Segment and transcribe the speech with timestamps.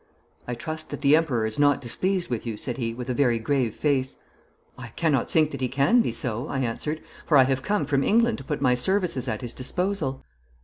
[0.47, 3.37] 'I trust that the Emperor is not displeased with you,' said he, with a very
[3.37, 4.17] grave face.
[4.75, 8.03] 'I cannot think that he can be so,' I answered, 'for I have come from
[8.03, 10.25] England to put my services at his disposal.'